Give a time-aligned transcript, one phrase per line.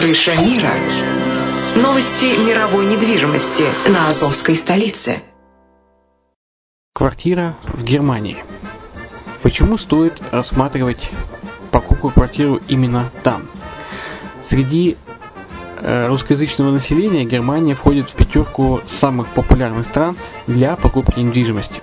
[0.00, 0.72] Крыша мира.
[1.76, 5.20] Новости мировой недвижимости на Азовской столице.
[6.94, 8.38] Квартира в Германии.
[9.42, 11.10] Почему стоит рассматривать
[11.70, 13.46] покупку квартиру именно там?
[14.40, 14.96] Среди
[15.82, 21.82] э, русскоязычного населения Германия входит в пятерку самых популярных стран для покупки недвижимости.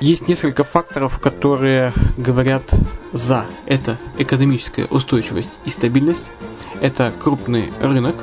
[0.00, 2.64] Есть несколько факторов, которые говорят
[3.12, 3.46] за.
[3.66, 6.28] Это экономическая устойчивость и стабильность,
[6.82, 8.16] это крупный рынок,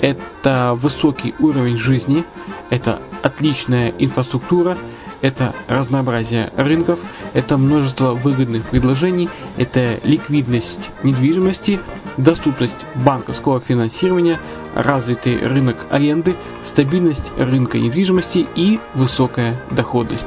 [0.00, 2.24] это высокий уровень жизни,
[2.70, 4.76] это отличная инфраструктура,
[5.20, 7.00] это разнообразие рынков,
[7.34, 9.28] это множество выгодных предложений,
[9.58, 11.78] это ликвидность недвижимости,
[12.16, 14.40] доступность банковского финансирования,
[14.74, 20.26] развитый рынок аренды, стабильность рынка недвижимости и высокая доходность.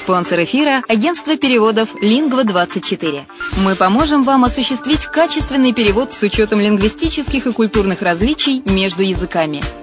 [0.00, 3.24] Спонсор эфира– агентство переводов «Лингва24».
[3.62, 9.60] Мы поможем вам осуществить качественный перевод с учетом лингвистических и культурных различий между языками.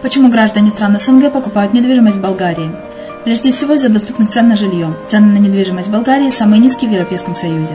[0.00, 2.70] Почему граждане стран СНГ покупают недвижимость в Болгарии?
[3.24, 4.94] Прежде всего из-за доступных цен на жилье.
[5.08, 7.74] Цены на недвижимость в Болгарии самые низкие в Европейском Союзе.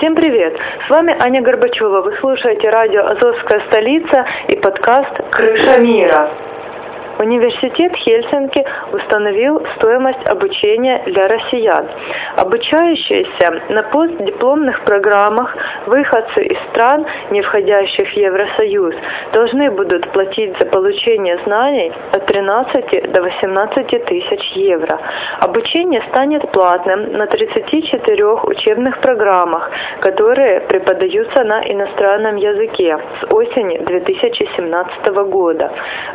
[0.00, 0.58] Всем привет!
[0.86, 2.00] С вами Аня Горбачева.
[2.00, 6.30] Вы слушаете радио «Азовская столица» и подкаст «Крыша мира».
[7.20, 8.64] Университет Хельсинки
[8.94, 11.86] установил стоимость обучения для россиян.
[12.36, 18.94] Обучающиеся на постдипломных программах выходцы из стран, не входящих в Евросоюз,
[19.34, 24.98] должны будут платить за получение знаний от 13 до 18 тысяч евро.
[25.40, 29.70] Обучение станет платным на 34 учебных программах,
[30.00, 35.70] которые преподаются на иностранном языке с осени 2017 года.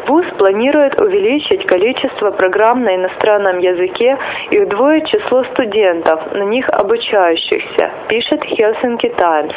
[0.08, 4.18] ВУЗ планирует увеличить количество программ на иностранном языке
[4.51, 9.56] и удвоить число студентов, на них обучающихся, пишет Helsinki Times.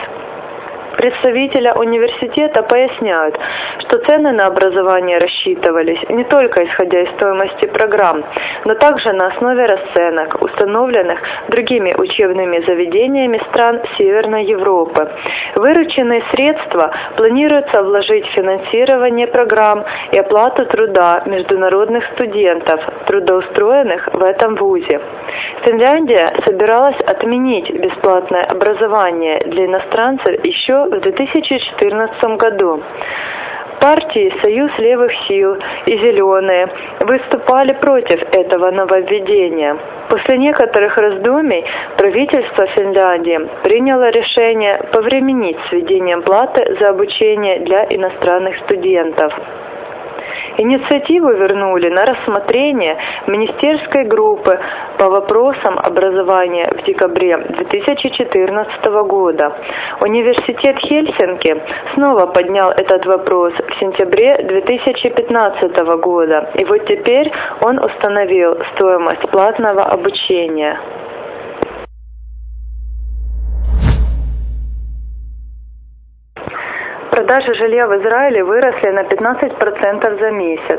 [0.98, 3.38] Представителя университета поясняют,
[3.78, 8.24] что цены на образование рассчитывались не только исходя из стоимости программ,
[8.64, 15.08] но также на основе расценок, установленных другими учебными заведениями стран Северной Европы.
[15.54, 24.56] Вырученные средства планируется вложить в финансирование программ и оплату труда международных студентов, трудоустроенных в этом
[24.56, 25.00] вузе.
[25.62, 32.82] Финляндия собиралась отменить бесплатное образование для иностранцев еще в 2014 году.
[33.80, 35.56] Партии «Союз левых сил»
[35.86, 36.68] и «Зеленые»
[37.00, 39.76] выступали против этого нововведения.
[40.08, 41.64] После некоторых раздумий
[41.96, 49.38] правительство Финляндии приняло решение повременить с введением платы за обучение для иностранных студентов.
[50.58, 52.96] Инициативу вернули на рассмотрение
[53.28, 54.58] министерской группы
[54.98, 59.52] по вопросам образования в декабре 2014 года.
[60.00, 61.62] Университет Хельсинки
[61.94, 69.84] снова поднял этот вопрос в сентябре 2015 года, и вот теперь он установил стоимость платного
[69.84, 70.76] обучения.
[77.18, 80.78] Продажи жилья в Израиле выросли на 15% за месяц.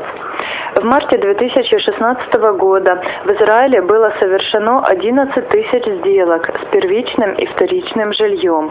[0.74, 8.12] В марте 2016 года в Израиле было совершено 11 тысяч сделок с первичным и вторичным
[8.12, 8.70] жильем.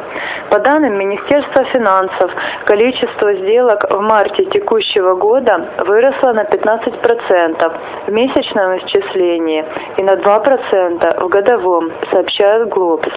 [0.49, 2.31] По данным Министерства финансов,
[2.63, 7.73] количество сделок в марте текущего года выросло на 15%
[8.07, 9.65] в месячном исчислении
[9.97, 13.09] и на 2% в годовом, сообщает Глобс.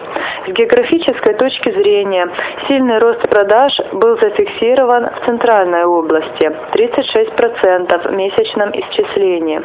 [0.45, 2.27] С географической точки зрения
[2.67, 9.61] сильный рост продаж был зафиксирован в центральной области– 36% в месячном исчислении.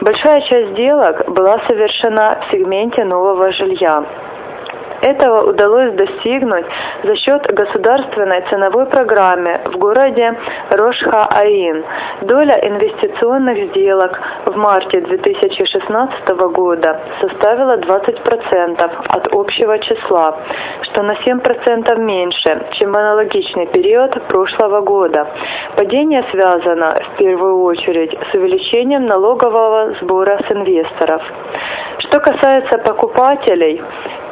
[0.00, 4.04] Большая часть сделок была совершена в сегменте нового жилья.
[5.04, 6.64] Этого удалось достигнуть
[7.02, 10.34] за счет государственной ценовой программы в городе
[10.70, 11.84] Рошха-Аин.
[12.22, 14.22] Доля инвестиционных сделок
[14.54, 20.38] в марте 2016 года составила 20% от общего числа,
[20.82, 25.26] что на 7% меньше, чем аналогичный период прошлого года.
[25.76, 31.22] Падение связано в первую очередь с увеличением налогового сбора с инвесторов.
[31.98, 33.82] Что касается покупателей,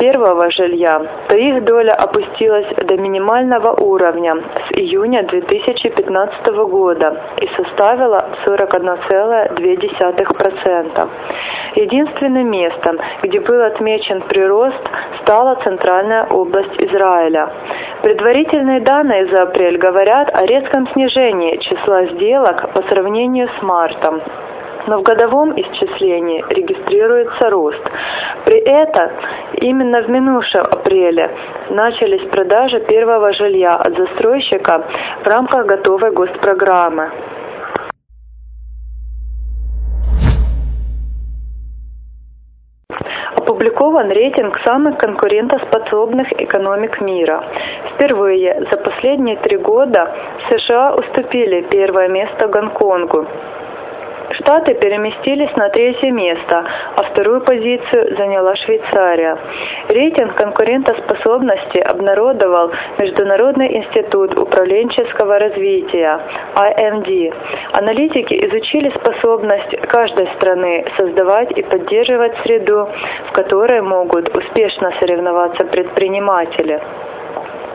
[0.03, 8.25] первого жилья, то их доля опустилась до минимального уровня с июня 2015 года и составила
[8.45, 11.09] 41,2%.
[11.77, 14.83] Единственным местом, где был отмечен прирост,
[15.21, 17.51] стала центральная область Израиля.
[18.03, 24.21] Предварительные данные за апрель говорят о резком снижении числа сделок по сравнению с мартом
[24.87, 27.83] но в годовом исчислении регистрируется рост.
[28.45, 29.11] При этом
[29.55, 31.31] именно в минувшем апреле
[31.71, 34.85] начались продажи первого жилья от застройщика
[35.23, 37.11] в рамках готовой госпрограммы.
[43.63, 47.45] опубликован рейтинг самых конкурентоспособных экономик мира.
[47.91, 50.13] Впервые за последние три года
[50.49, 53.27] США уступили первое место Гонконгу.
[54.33, 56.65] Штаты переместились на третье место,
[56.97, 59.37] а вторую позицию заняла Швейцария.
[59.89, 66.21] Рейтинг конкурентоспособности обнародовал Международный институт управленческого развития
[66.55, 67.35] IMD.
[67.73, 72.89] Аналитики изучили способность каждой страны создавать и поддерживать среду,
[73.27, 76.81] в которой могут успешно соревноваться предприниматели.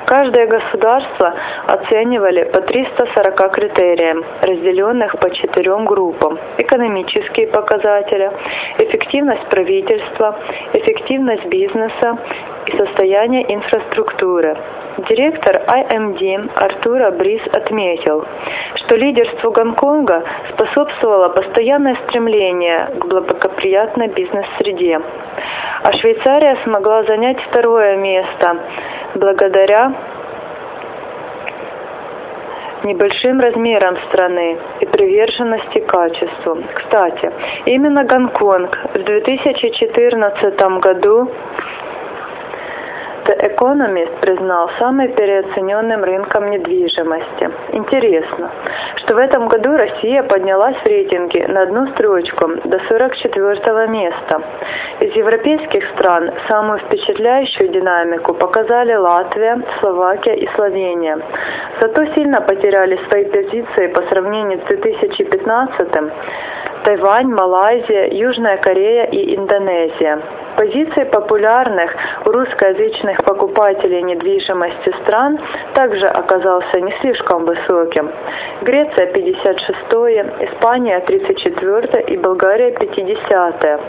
[0.07, 1.33] Каждое государство
[1.65, 6.39] оценивали по 340 критериям, разделенных по четырем группам.
[6.57, 8.31] Экономические показатели,
[8.77, 10.39] эффективность правительства,
[10.71, 12.17] эффективность бизнеса
[12.67, 14.55] и состояние инфраструктуры.
[15.09, 18.23] Директор IMD Артура Брис отметил,
[18.75, 25.01] что лидерству Гонконга способствовало постоянное стремление к благоприятной бизнес-среде,
[25.83, 28.57] а Швейцария смогла занять второе место
[29.15, 29.93] благодаря
[32.83, 36.57] небольшим размерам страны и приверженности качеству.
[36.73, 37.31] Кстати,
[37.65, 41.29] именно Гонконг в 2014 году
[43.27, 47.51] The Economist признал самым переоцененным рынком недвижимости.
[47.73, 48.51] Интересно,
[48.95, 54.41] что в этом году Россия поднялась в рейтинге на одну строчку до 44 места.
[55.01, 61.19] Из европейских стран самую впечатляющую динамику показали Латвия, Словакия и Словения.
[61.81, 65.89] Зато сильно потеряли свои позиции по сравнению с 2015
[66.85, 70.21] Тайвань, Малайзия, Южная Корея и Индонезия.
[70.57, 71.95] Позиции популярных
[72.25, 75.37] русскоязычных покупателей недвижимости стран
[75.75, 78.09] также оказался не слишком высоким.
[78.63, 79.77] Греция 56,
[80.41, 83.81] Испания 34 и Болгария 50.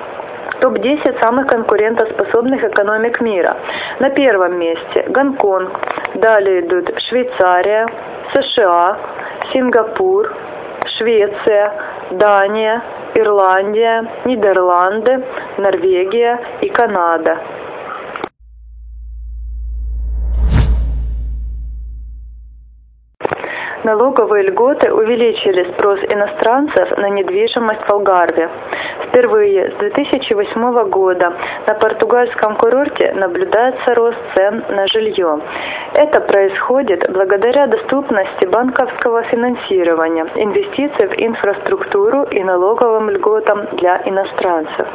[0.61, 3.57] Топ-10 самых конкурентоспособных экономик мира.
[3.99, 5.71] На первом месте Гонконг,
[6.17, 7.87] далее идут Швейцария,
[8.35, 8.99] США,
[9.51, 10.35] Сингапур,
[10.85, 11.73] Швеция,
[12.11, 12.83] Дания,
[13.19, 15.25] Ирландия, Нидерланды,
[15.57, 17.39] Норвегия и Канада.
[23.85, 28.49] Налоговые льготы увеличили спрос иностранцев на недвижимость в Алгарве.
[29.05, 31.33] Впервые с 2008 года
[31.67, 35.41] на португальском курорте наблюдается рост цен на жилье.
[35.95, 44.89] Это происходит благодаря доступности банковского финансирования, инвестиций в инфраструктуру и налоговым льготам для иностранцев.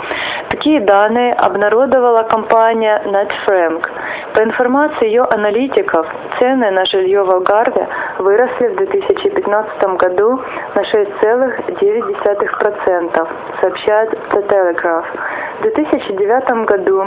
[0.50, 3.90] Такие данные обнародовала компания NetFrank.
[4.34, 6.06] По информации ее аналитиков,
[6.38, 7.88] цены на жилье в Алгарве
[8.18, 10.42] выросли в 2015 году
[10.76, 13.28] на 6,9%,
[13.62, 15.06] сообщает The Telegraph.
[15.60, 17.06] В 2009 году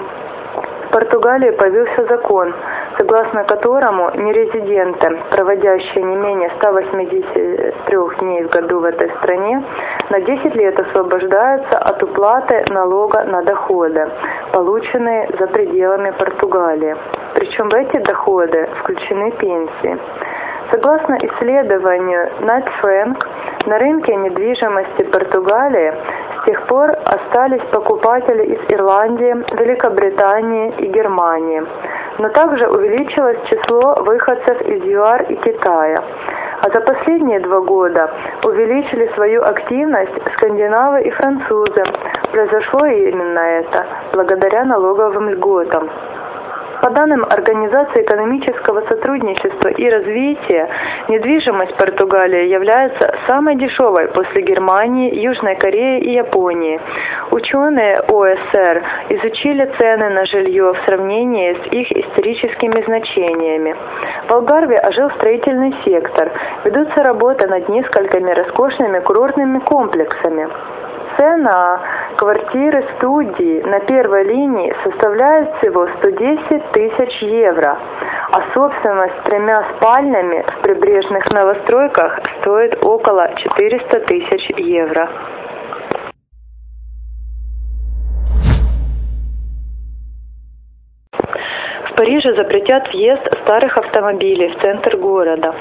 [0.85, 2.55] в Португалии появился закон,
[2.97, 9.63] согласно которому нерезиденты, проводящие не менее 183 дней в году в этой стране,
[10.11, 14.09] на 10 лет освобождаются от уплаты налога на доходы,
[14.53, 16.97] полученные за пределами Португалии.
[17.35, 19.99] Причем в эти доходы включены пенсии.
[20.77, 23.27] Согласно исследованию Найт Фрэнк,
[23.65, 25.95] на рынке недвижимости Португалии
[26.39, 31.63] с тех пор остались покупатели из Ирландии, Великобритании и Германии.
[32.19, 36.03] Но также увеличилось число выходцев из ЮАР и Китая.
[36.61, 38.11] А за последние два года
[38.45, 41.85] увеличили свою активность скандинавы и французы.
[42.33, 45.89] Произошло именно это благодаря налоговым льготам.
[46.83, 50.69] По данным Организации экономического сотрудничества и развития,
[51.09, 56.81] недвижимость Португалии является самой дешевой после Германии, Южной Кореи и Японии.
[57.31, 63.75] Ученые ОСР изучили цены на жилье в сравнении с их историческими значениями.
[64.29, 66.31] В Алгарве ожил строительный сектор.
[66.65, 70.49] Ведутся работы над несколькими роскошными курортными комплексами.
[71.17, 71.81] Цена
[72.17, 77.79] квартиры студии на первой линии составляет всего 110 тысяч евро,
[78.31, 85.09] а собственность с тремя спальнями в прибрежных новостройках стоит около 400 тысяч евро.
[91.97, 95.55] Париже запретят въезд старых автомобилей в центр города.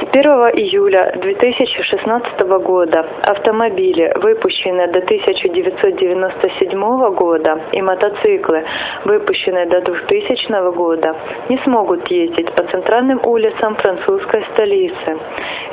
[0.00, 8.64] С 1 июля 2016 года автомобили, выпущенные до 1997 года, и мотоциклы,
[9.04, 11.14] выпущенные до 2000 года,
[11.50, 15.18] не смогут ездить по центральным улицам французской столицы.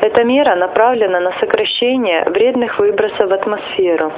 [0.02, 4.12] Эта мера направлена на сокращение вредных выбросов в атмосферу.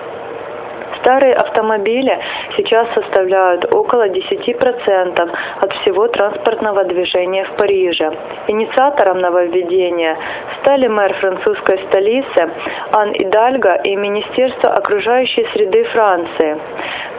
[1.01, 2.19] Старые автомобили
[2.55, 5.29] сейчас составляют около 10%
[5.59, 8.11] от всего транспортного движения в Париже.
[8.47, 10.15] Инициатором нововведения
[10.59, 12.51] стали мэр французской столицы
[12.91, 16.59] Ан Идальго и Министерство окружающей среды Франции.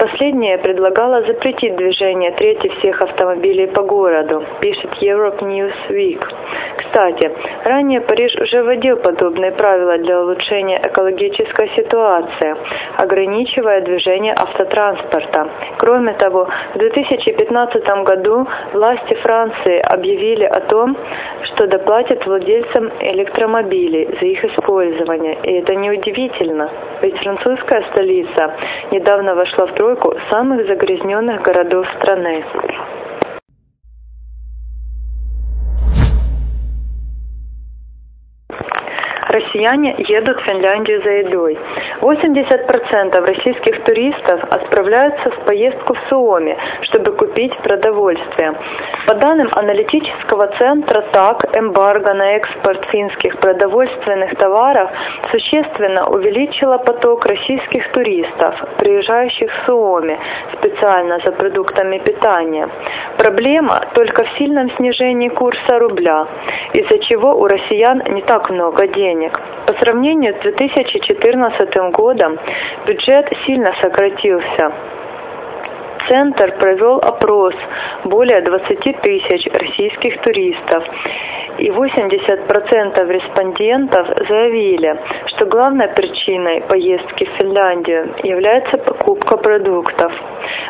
[0.02, 6.20] Последнее предлагало запретить движение трети всех автомобилей по городу, пишет Europe News Week.
[6.76, 7.30] Кстати,
[7.64, 12.56] ранее Париж уже вводил подобные правила для улучшения экологической ситуации,
[12.96, 15.48] ограничивая движение автотранспорта.
[15.78, 20.96] Кроме того, в 2015 году власти Франции объявили о том,
[21.42, 25.38] что доплатят владельцам электромобилей за их использование.
[25.44, 28.54] И это неудивительно, ведь французская столица
[28.90, 29.91] недавно вошла в тройку
[30.30, 32.44] самых загрязненных городов страны.
[39.32, 41.58] Россияне едут в Финляндию за едой.
[42.00, 48.54] 80% российских туристов отправляются в поездку в Суоми, чтобы купить продовольствие.
[49.06, 54.90] По данным аналитического центра ТАК, эмбарго на экспорт финских продовольственных товаров
[55.30, 60.18] существенно увеличило поток российских туристов, приезжающих в Суоми
[60.52, 62.68] специально за продуктами питания.
[63.16, 66.26] Проблема только в сильном снижении курса рубля,
[66.72, 69.21] из-за чего у россиян не так много денег.
[69.66, 72.38] По сравнению с 2014 годом
[72.86, 74.72] бюджет сильно сократился.
[76.08, 77.54] Центр провел опрос
[78.04, 80.84] более 20 тысяч российских туристов,
[81.58, 90.12] и 80% респондентов заявили, что главной причиной поездки в Финляндию является покупка продуктов.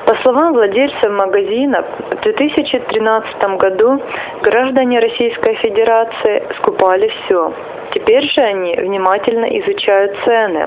[0.05, 4.03] По словам владельцев магазина, в 2013 году
[4.43, 7.55] граждане Российской Федерации скупали все.
[7.93, 10.67] Теперь же они внимательно изучают цены,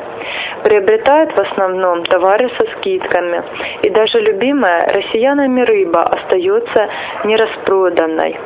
[0.64, 3.42] приобретают в основном товары со скидками,
[3.82, 6.88] и даже любимая россиянами рыба остается
[7.24, 8.38] нераспроданной.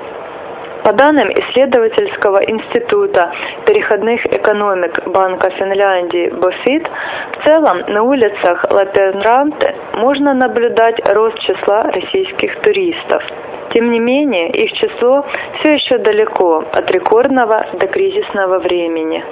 [0.84, 3.34] По данным исследовательского института
[3.66, 6.90] переходных экономик Банка Финляндии БОФИТ,
[7.34, 13.24] в целом на улицах Лапенранте можно наблюдать рост числа российских туристов.
[13.74, 15.26] Тем не менее, их число
[15.60, 19.24] все еще далеко от рекордного до кризисного времени.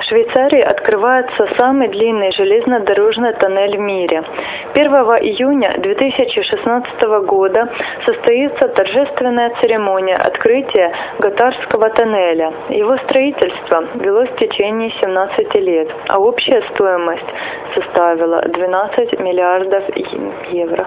[0.00, 4.24] В Швейцарии открывается самый длинный железнодорожный тоннель в мире.
[4.72, 4.90] 1
[5.20, 7.68] июня 2016 года
[8.06, 12.54] состоится торжественная церемония открытия Гатарского тоннеля.
[12.70, 17.26] Его строительство велось в течение 17 лет, а общая стоимость
[17.74, 19.84] составила 12 миллиардов
[20.50, 20.86] евро.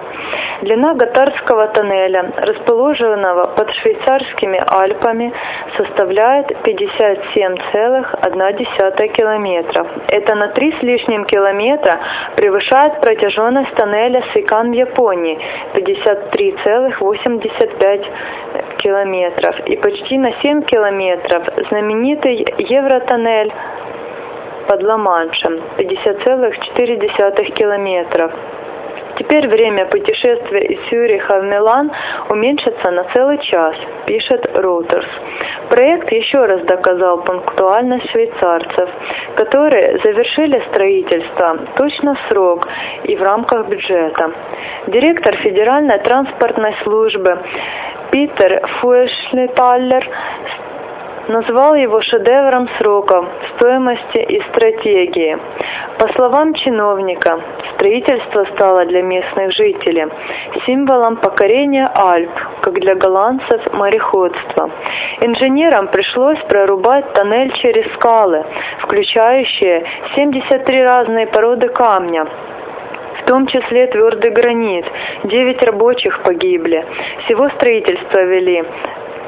[0.62, 5.32] Длина Гатарского тоннеля, расположенного под швейцарскими Альпами,
[5.76, 9.88] составляет 57,1 километров.
[10.08, 12.00] Это на 3 с лишним километра
[12.36, 15.38] превышает протяженность тоннеля Сейкан в Японии
[15.74, 18.06] 53,85
[18.78, 23.52] километров и почти на 7 километров знаменитый Евротоннель
[24.66, 28.32] под Ла-Маншем 50,4 километров.
[29.16, 31.92] Теперь время путешествия из Цюриха в Милан
[32.28, 35.06] уменьшится на целый час, пишет Reuters.
[35.68, 38.90] Проект еще раз доказал пунктуальность швейцарцев,
[39.36, 42.68] которые завершили строительство точно в срок
[43.04, 44.32] и в рамках бюджета.
[44.88, 47.38] Директор Федеральной транспортной службы
[48.10, 50.08] Питер Фуэшлеталлер
[51.28, 55.38] назвал его шедевром сроков, стоимости и стратегии.
[55.98, 57.40] По словам чиновника,
[57.74, 60.06] строительство стало для местных жителей
[60.66, 64.70] символом покорения Альп, как для голландцев мореходства.
[65.20, 68.44] Инженерам пришлось прорубать тоннель через скалы,
[68.78, 69.84] включающие
[70.14, 72.26] 73 разные породы камня,
[73.14, 74.86] в том числе твердый гранит.
[75.24, 76.84] Девять рабочих погибли.
[77.24, 78.64] Всего строительство вели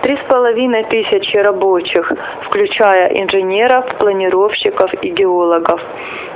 [0.07, 5.83] Три с половиной тысячи рабочих, включая инженеров, планировщиков и геологов.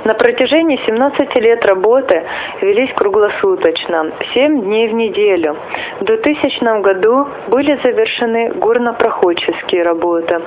[0.03, 2.25] На протяжении 17 лет работы
[2.59, 5.55] велись круглосуточно, 7 дней в неделю.
[6.01, 10.41] В 2000 году были завершены горнопроходческие работы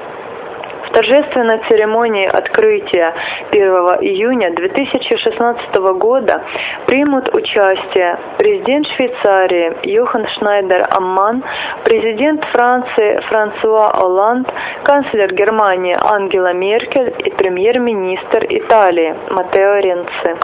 [0.94, 3.14] торжественной церемонии открытия
[3.50, 3.62] 1
[4.00, 6.42] июня 2016 года
[6.86, 11.42] примут участие президент Швейцарии Йохан Шнайдер Амман,
[11.84, 14.48] президент Франции Франсуа Оланд,
[14.84, 20.36] канцлер Германии Ангела Меркель и премьер-министр Италии Матео Ренци.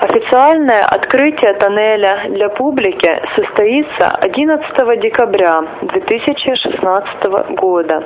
[0.00, 8.02] Официальное открытие тоннеля для публики состоится 11 декабря 2016 года.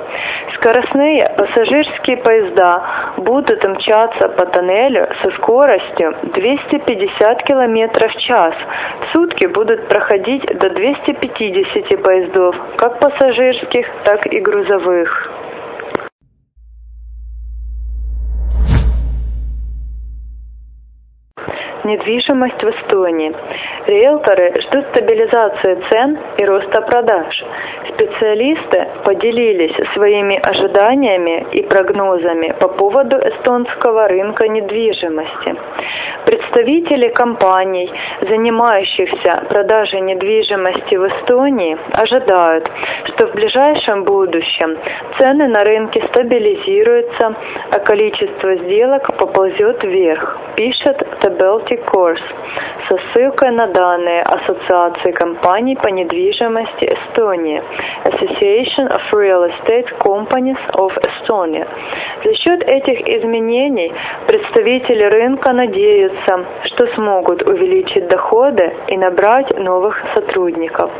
[0.53, 1.31] Скоростные
[1.71, 2.83] пассажирские поезда
[3.15, 8.53] будут мчаться по тоннелю со скоростью 250 км в час.
[8.99, 15.30] В сутки будут проходить до 250 поездов, как пассажирских, так и грузовых.
[21.83, 23.33] Недвижимость в Эстонии.
[23.87, 27.43] Риэлторы ждут стабилизации цен и роста продаж.
[27.89, 35.55] Специалисты поделились своими ожиданиями и прогнозами по поводу эстонского рынка недвижимости.
[36.25, 37.91] Представители компаний,
[38.21, 42.69] занимающихся продажей недвижимости в Эстонии, ожидают,
[43.05, 44.77] что в ближайшем будущем
[45.17, 47.33] цены на рынке стабилизируются,
[47.71, 51.37] а количество сделок поползет вверх, пишет The
[51.71, 52.21] Basic Course
[52.87, 57.61] со ссылкой на данные Ассоциации компаний по недвижимости Эстонии
[58.03, 61.67] Association of Real Estate Companies of Estonia.
[62.23, 63.93] За счет этих изменений
[64.27, 70.91] представители рынка надеются, что смогут увеличить доходы и набрать новых сотрудников.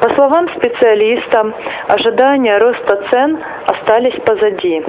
[0.00, 1.52] По словам специалиста,
[1.86, 4.82] ожидания роста цен остались позади.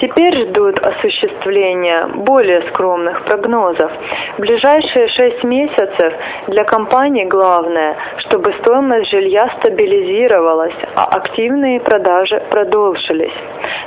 [0.00, 3.92] Теперь ждут осуществления более скромных прогнозов.
[4.38, 6.14] В ближайшие шесть месяцев
[6.46, 13.34] для компании главное, чтобы стоимость жилья стабилизировалась, а активные продажи продолжились.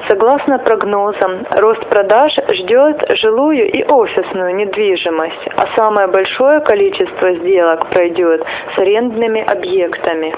[0.07, 8.45] Согласно прогнозам, рост продаж ждет жилую и офисную недвижимость, а самое большое количество сделок пройдет
[8.75, 10.35] с арендными объектами.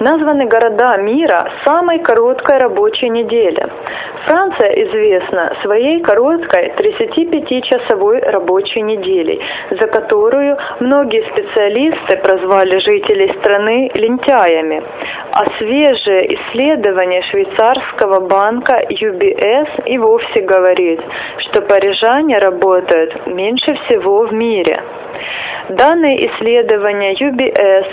[0.00, 3.68] Названы города мира самой короткой рабочей неделе.
[4.24, 14.82] Франция известна своей короткой 35-часовой рабочей неделей, за которую многие специалисты прозвали жителей страны лентяями.
[15.30, 21.00] А свежее исследование швейцарского банка UBS и вовсе говорит,
[21.38, 24.80] что парижане работают меньше всего в мире.
[25.68, 27.86] Данные исследования UBS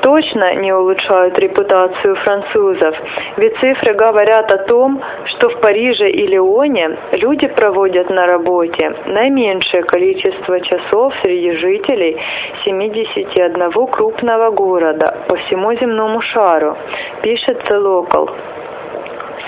[0.00, 3.02] точно не улучшают репутацию французов,
[3.36, 9.82] ведь цифры говорят о том, что в Париже и Лионе люди проводят на работе наименьшее
[9.82, 12.16] количество часов среди жителей
[12.64, 16.76] 71 крупного города по всему земному шару,
[17.22, 18.30] пишет The Local.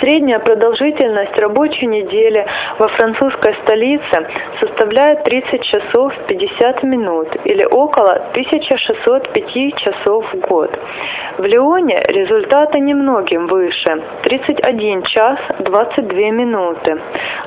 [0.00, 2.46] Средняя продолжительность рабочей недели
[2.78, 4.28] во французской столице
[4.60, 10.78] составляет 30 часов 50 минут или около 1605 часов в год.
[11.36, 16.98] В Лионе результаты немногим выше– 31 час 22 минуты.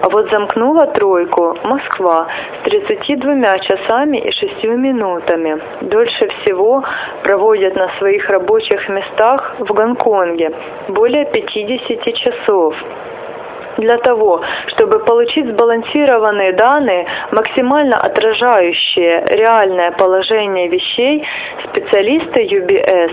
[0.02, 2.28] А вот замкнула тройку Москва
[2.62, 5.60] с 32 часами и 6 минутами.
[5.82, 6.84] Дольше всего
[7.22, 10.54] проводят на своих рабочих местах в Гонконге–
[10.88, 12.76] более 50 часов.
[13.78, 21.26] Для того, чтобы получить сбалансированные данные, максимально отражающие реальное положение вещей,
[21.64, 23.12] специалисты UBS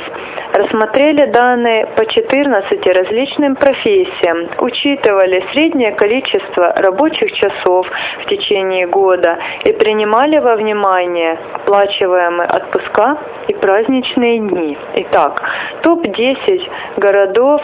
[0.52, 9.72] рассмотрели данные по 14 различным профессиям, учитывали среднее количество рабочих часов в течение года и
[9.72, 14.76] принимали во внимание оплачиваемые отпуска и праздничные дни.
[14.94, 15.42] Итак,
[15.82, 17.62] топ-10 городов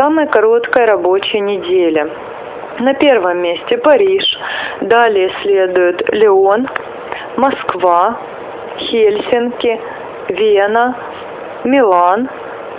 [0.00, 2.10] самой короткой рабочей недели.
[2.78, 4.38] На первом месте Париж,
[4.80, 6.68] далее следует Леон,
[7.36, 8.16] Москва,
[8.78, 9.78] Хельсинки,
[10.28, 10.96] Вена,
[11.64, 12.30] Милан,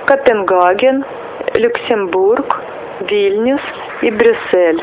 [0.05, 1.05] Копенгаген,
[1.53, 2.63] Люксембург,
[3.01, 3.61] Вильнюс
[4.01, 4.81] и Брюссель.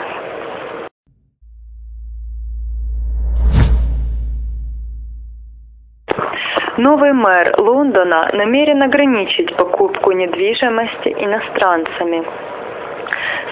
[6.77, 12.25] Новый мэр Лондона намерен ограничить покупку недвижимости иностранцами.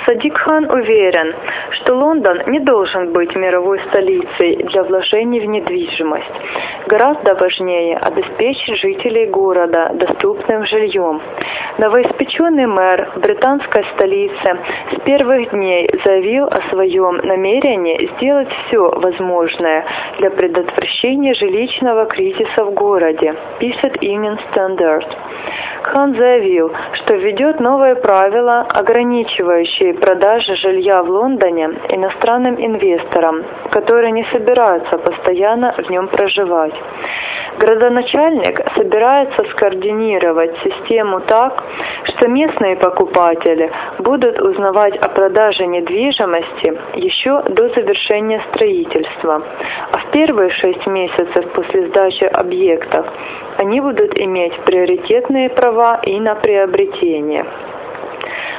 [0.07, 1.35] Садик Хан уверен,
[1.71, 6.31] что Лондон не должен быть мировой столицей для вложений в недвижимость.
[6.87, 11.21] Гораздо важнее обеспечить жителей города доступным жильем.
[11.79, 14.59] Новоиспеченный мэр британской столицы
[14.93, 19.85] с первых дней заявил о своем намерении сделать все возможное
[20.19, 25.09] для предотвращения жилищного кризиса в городе, пишет Evening Standard.
[25.87, 34.25] Хан заявил, что введет новые правила, ограничивающие продажи жилья в Лондоне иностранным инвесторам, которые не
[34.25, 36.75] собираются постоянно в нем проживать.
[37.61, 41.63] Градоначальник собирается скоординировать систему так,
[42.03, 43.71] что местные покупатели
[44.01, 49.41] будут узнавать о продаже недвижимости еще до завершения строительства,
[49.93, 53.07] а в первые шесть месяцев после сдачи объектов
[53.59, 57.47] они будут иметь приоритетные права и на приобретение.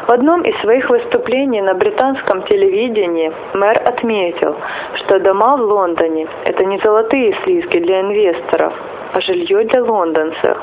[0.07, 4.55] В одном из своих выступлений на британском телевидении мэр отметил,
[4.93, 8.73] что дома в Лондоне– это не золотые слизки для инвесторов,
[9.13, 10.57] а жилье для лондонцев.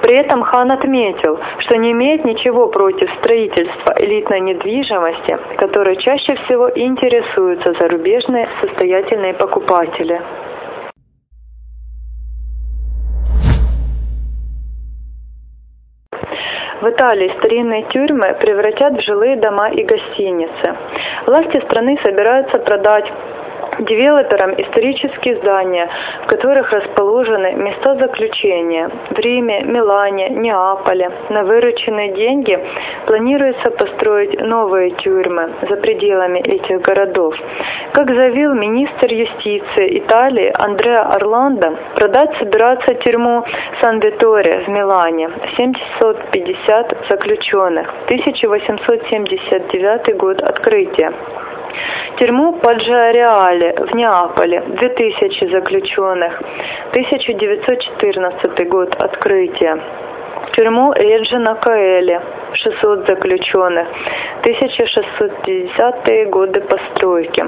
[0.00, 6.70] При этом Хан отметил, что не имеет ничего против строительства элитной недвижимости, которой чаще всего
[6.70, 10.20] интересуются зарубежные состоятельные покупатели.
[16.84, 20.76] В Италии старинные тюрьмы превратят в жилые дома и гостиницы.
[21.24, 23.10] Власти страны собираются продать
[23.78, 25.88] девелоперам исторические здания,
[26.22, 31.10] в которых расположены места заключения в Риме, Милане, Неаполе.
[31.30, 32.58] На вырученные деньги
[33.06, 37.36] планируется построить новые тюрьмы за пределами этих городов.
[37.92, 43.44] Как заявил министр юстиции Италии Андреа Орландо, продать собирается тюрьму
[43.80, 51.12] Сан-Виторе в Милане, 750 заключенных, 1879 год открытия.
[52.16, 56.42] Тюрьму Паджареале в Неаполе, 2000 заключенных,
[56.90, 58.94] 1914 год.
[58.94, 59.80] Открытия.
[60.52, 62.20] Тюрьму Реджина Каэли,
[62.52, 63.88] 600 заключенных,
[64.42, 67.44] 1650-е годы постройки.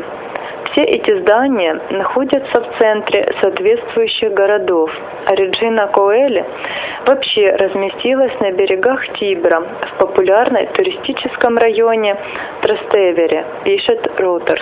[0.76, 6.44] Все эти здания находятся в центре соответствующих городов, а Реджина Коэли
[7.06, 12.18] вообще разместилась на берегах Тибра в популярной туристическом районе
[12.60, 14.60] Трастевере, пишет Reuters.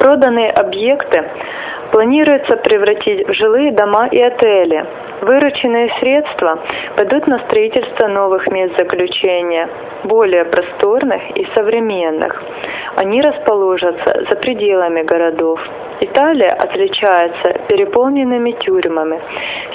[0.00, 1.22] Проданные объекты
[1.96, 4.84] планируется превратить в жилые дома и отели.
[5.22, 6.58] Вырученные средства
[6.94, 9.66] пойдут на строительство новых мест заключения,
[10.04, 12.42] более просторных и современных.
[12.96, 15.66] Они расположатся за пределами городов.
[16.00, 19.18] Италия отличается переполненными тюрьмами.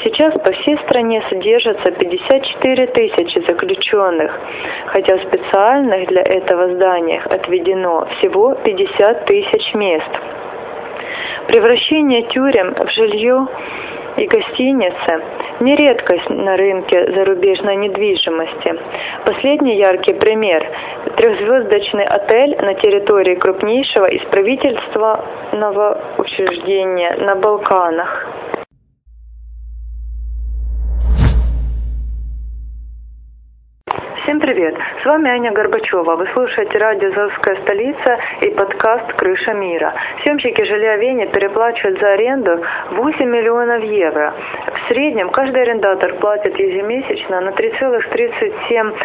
[0.04, 4.40] Сейчас по всей стране содержатся 54 тысячи заключенных,
[4.86, 10.22] хотя в специальных для этого зданиях отведено всего 50 тысяч мест.
[11.48, 13.48] Превращение тюрем в жилье
[14.18, 15.22] и гостиницы–
[15.62, 18.76] не редкость на рынке зарубежной недвижимости.
[19.26, 20.66] Последний яркий пример–
[21.18, 28.28] трехзвездочный отель на территории крупнейшего исправительственного учреждения на Балканах.
[34.32, 34.78] Всем привет!
[35.04, 36.16] С вами Аня Горбачева.
[36.16, 39.94] Вы слушаете радио «Азовская столица» и подкаст «Крыша мира».
[40.24, 44.34] Съемщики жилья Вене переплачивают за аренду 8 миллионов евро.
[44.68, 48.96] В среднем каждый арендатор платит ежемесячно на 3,37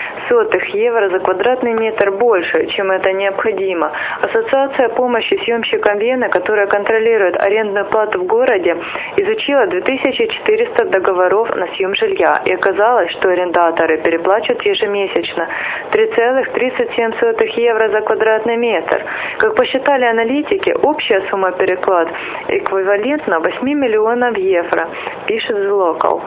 [0.77, 3.91] евро за квадратный метр больше, чем это необходимо.
[4.23, 8.77] Ассоциация помощи съемщикам Вены, которая контролирует арендную плату в городе,
[9.17, 18.01] изучила 2400 договоров на съем жилья и оказалось, что арендаторы переплачивают ежемесячно 3,37 евро за
[18.01, 19.03] квадратный метр.
[19.39, 22.09] Как посчитали аналитики, общая сумма переклад
[22.49, 24.89] эквивалентна 8 миллионов евро,
[25.27, 26.23] пишет Local.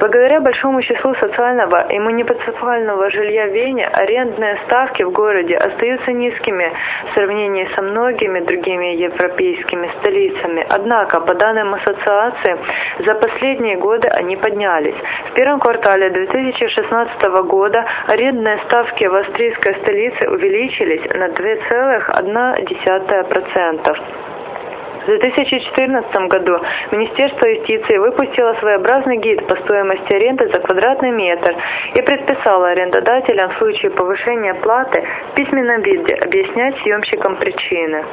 [0.00, 6.72] Благодаря большому числу социального и муниципального жилья в Вене арендные ставки в городе остаются низкими
[7.10, 10.66] в сравнении со многими другими европейскими столицами.
[10.68, 12.58] Однако, по данным ассоциации,
[12.98, 14.96] за последние годы они поднялись.
[15.30, 17.84] В первом квартале 2016 года
[18.34, 23.96] арендные ставки в австрийской столице увеличились на 2,1%.
[25.02, 26.58] В 2014 году
[26.90, 31.54] Министерство юстиции выпустило своеобразный гид по стоимости аренды за квадратный метр
[31.94, 38.04] и предписало арендодателям в случае повышения платы в письменном виде объяснять съемщикам причины.